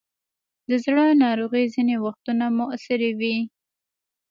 د 0.69 0.71
زړه 0.85 1.05
ناروغۍ 1.23 1.65
ځینې 1.75 1.95
وختونه 2.05 2.45
موروثي 2.57 3.09
وي. 3.19 3.37